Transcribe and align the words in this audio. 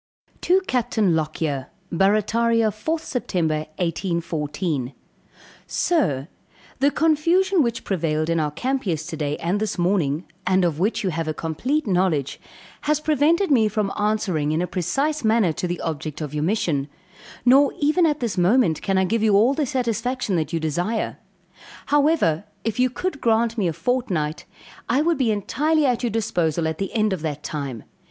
To 0.41 0.61
CAPTAIN 0.61 1.15
LOCKYER. 1.15 1.67
Barrataria, 1.91 2.71
4th 2.71 3.05
Sept. 3.21 3.35
1814. 3.77 4.93
Sir 5.67 6.27
The 6.79 6.89
confusion 6.89 7.61
which 7.61 7.83
prevailed 7.83 8.27
in 8.27 8.39
our 8.39 8.49
camp 8.49 8.87
yesterday 8.87 9.35
and 9.35 9.59
this 9.59 9.77
morning, 9.77 10.25
and 10.47 10.65
of 10.65 10.79
which 10.79 11.03
you 11.03 11.11
have 11.11 11.27
a 11.27 11.35
complete 11.35 11.85
knowledge, 11.85 12.41
has 12.89 12.99
prevented 12.99 13.51
me 13.51 13.67
from 13.67 13.93
answering 13.95 14.51
in 14.51 14.59
a 14.63 14.65
precise 14.65 15.23
manner 15.23 15.53
to 15.53 15.67
the 15.67 15.79
object 15.81 16.19
of 16.19 16.33
your 16.33 16.43
mission; 16.45 16.87
nor 17.45 17.71
even 17.77 18.07
at 18.07 18.21
this 18.21 18.39
moment 18.39 18.81
can 18.81 18.97
I 18.97 19.05
give 19.05 19.21
you 19.21 19.35
all 19.35 19.53
the 19.53 19.67
satisfaction 19.67 20.35
that 20.35 20.51
you 20.51 20.59
desire; 20.59 21.19
however, 21.85 22.45
if 22.63 22.79
you 22.79 22.89
could 22.89 23.21
grant 23.21 23.55
me 23.55 23.67
a 23.67 23.73
fortnight, 23.73 24.45
I 24.89 25.03
would 25.03 25.19
be 25.19 25.29
entirely 25.29 25.85
at 25.85 26.01
your 26.01 26.09
disposal 26.09 26.67
at 26.67 26.79
the 26.79 26.91
end 26.95 27.13
of 27.13 27.21
that 27.21 27.43
time. 27.43 27.83